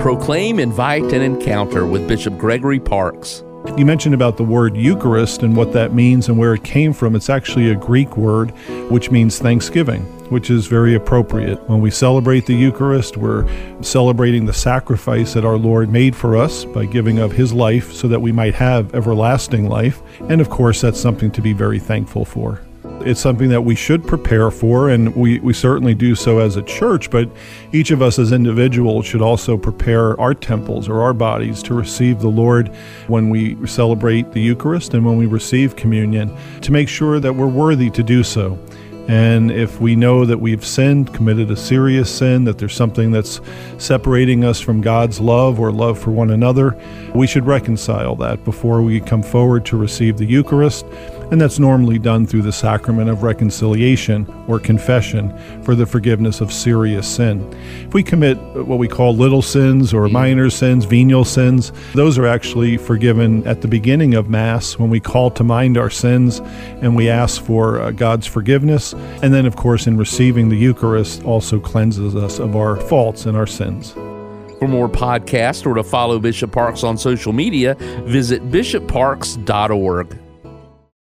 Proclaim, 0.00 0.58
invite, 0.58 1.12
and 1.12 1.22
encounter 1.22 1.84
with 1.84 2.08
Bishop 2.08 2.38
Gregory 2.38 2.80
Parkes. 2.80 3.44
You 3.76 3.84
mentioned 3.84 4.14
about 4.14 4.38
the 4.38 4.44
word 4.44 4.74
Eucharist 4.74 5.42
and 5.42 5.54
what 5.54 5.74
that 5.74 5.92
means 5.92 6.28
and 6.28 6.38
where 6.38 6.54
it 6.54 6.64
came 6.64 6.94
from. 6.94 7.14
It's 7.14 7.28
actually 7.28 7.70
a 7.70 7.74
Greek 7.74 8.16
word 8.16 8.52
which 8.88 9.10
means 9.10 9.38
thanksgiving, 9.38 10.00
which 10.30 10.48
is 10.48 10.66
very 10.68 10.94
appropriate. 10.94 11.56
When 11.68 11.82
we 11.82 11.90
celebrate 11.90 12.46
the 12.46 12.54
Eucharist, 12.54 13.18
we're 13.18 13.46
celebrating 13.82 14.46
the 14.46 14.54
sacrifice 14.54 15.34
that 15.34 15.44
our 15.44 15.58
Lord 15.58 15.90
made 15.90 16.16
for 16.16 16.34
us 16.34 16.64
by 16.64 16.86
giving 16.86 17.18
of 17.18 17.32
his 17.32 17.52
life 17.52 17.92
so 17.92 18.08
that 18.08 18.22
we 18.22 18.32
might 18.32 18.54
have 18.54 18.94
everlasting 18.94 19.68
life. 19.68 20.00
And 20.30 20.40
of 20.40 20.48
course, 20.48 20.80
that's 20.80 20.98
something 20.98 21.30
to 21.32 21.42
be 21.42 21.52
very 21.52 21.78
thankful 21.78 22.24
for. 22.24 22.62
It's 23.02 23.20
something 23.20 23.48
that 23.48 23.62
we 23.62 23.74
should 23.74 24.06
prepare 24.06 24.50
for, 24.50 24.90
and 24.90 25.14
we, 25.16 25.40
we 25.40 25.52
certainly 25.52 25.94
do 25.94 26.14
so 26.14 26.38
as 26.38 26.56
a 26.56 26.62
church, 26.62 27.10
but 27.10 27.30
each 27.72 27.90
of 27.90 28.02
us 28.02 28.18
as 28.18 28.32
individuals 28.32 29.06
should 29.06 29.22
also 29.22 29.56
prepare 29.56 30.20
our 30.20 30.34
temples 30.34 30.88
or 30.88 31.00
our 31.00 31.14
bodies 31.14 31.62
to 31.64 31.74
receive 31.74 32.20
the 32.20 32.28
Lord 32.28 32.68
when 33.06 33.30
we 33.30 33.66
celebrate 33.66 34.32
the 34.32 34.40
Eucharist 34.40 34.92
and 34.92 35.04
when 35.04 35.16
we 35.16 35.26
receive 35.26 35.76
communion 35.76 36.36
to 36.60 36.72
make 36.72 36.88
sure 36.88 37.20
that 37.20 37.32
we're 37.32 37.46
worthy 37.46 37.88
to 37.90 38.02
do 38.02 38.22
so. 38.22 38.58
And 39.08 39.50
if 39.50 39.80
we 39.80 39.96
know 39.96 40.24
that 40.24 40.38
we've 40.38 40.64
sinned, 40.64 41.12
committed 41.12 41.50
a 41.50 41.56
serious 41.56 42.14
sin, 42.14 42.44
that 42.44 42.58
there's 42.58 42.76
something 42.76 43.10
that's 43.10 43.40
separating 43.78 44.44
us 44.44 44.60
from 44.60 44.80
God's 44.80 45.20
love 45.20 45.58
or 45.58 45.72
love 45.72 45.98
for 45.98 46.12
one 46.12 46.30
another, 46.30 46.80
we 47.14 47.26
should 47.26 47.44
reconcile 47.44 48.14
that 48.16 48.44
before 48.44 48.82
we 48.82 49.00
come 49.00 49.22
forward 49.22 49.66
to 49.66 49.76
receive 49.76 50.16
the 50.16 50.26
Eucharist. 50.26 50.86
And 51.30 51.40
that's 51.40 51.58
normally 51.60 51.98
done 51.98 52.26
through 52.26 52.42
the 52.42 52.52
sacrament 52.52 53.08
of 53.08 53.22
reconciliation 53.22 54.26
or 54.48 54.58
confession 54.58 55.36
for 55.62 55.76
the 55.76 55.86
forgiveness 55.86 56.40
of 56.40 56.52
serious 56.52 57.06
sin. 57.06 57.40
If 57.86 57.94
we 57.94 58.02
commit 58.02 58.36
what 58.66 58.78
we 58.78 58.88
call 58.88 59.14
little 59.14 59.42
sins 59.42 59.94
or 59.94 60.08
minor 60.08 60.50
sins, 60.50 60.84
venial 60.84 61.24
sins, 61.24 61.70
those 61.94 62.18
are 62.18 62.26
actually 62.26 62.78
forgiven 62.78 63.46
at 63.46 63.60
the 63.60 63.68
beginning 63.68 64.14
of 64.14 64.28
Mass 64.28 64.76
when 64.76 64.90
we 64.90 64.98
call 64.98 65.30
to 65.30 65.44
mind 65.44 65.78
our 65.78 65.90
sins 65.90 66.40
and 66.82 66.96
we 66.96 67.08
ask 67.08 67.40
for 67.42 67.80
uh, 67.80 67.90
God's 67.92 68.26
forgiveness. 68.26 68.92
And 69.22 69.32
then, 69.32 69.46
of 69.46 69.54
course, 69.54 69.86
in 69.86 69.96
receiving 69.96 70.48
the 70.48 70.56
Eucharist, 70.56 71.22
also 71.24 71.60
cleanses 71.60 72.16
us 72.16 72.40
of 72.40 72.56
our 72.56 72.76
faults 72.76 73.26
and 73.26 73.36
our 73.36 73.46
sins. 73.46 73.92
For 73.92 74.68
more 74.68 74.88
podcasts 74.88 75.64
or 75.64 75.74
to 75.74 75.82
follow 75.82 76.18
Bishop 76.18 76.52
Parkes 76.52 76.84
on 76.84 76.98
social 76.98 77.32
media, 77.32 77.76
visit 78.04 78.50
bishopparkes.org. 78.50 80.18